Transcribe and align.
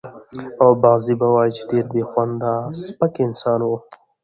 او 0.63 0.69
بعضې 0.83 1.13
به 1.19 1.27
وايي 1.33 1.51
چې 1.55 1.63
ډېر 1.71 1.85
بې 1.93 2.03
خونده 2.09 2.51
سپک 2.83 3.13
انسان 3.25 3.59
و. 3.67 3.71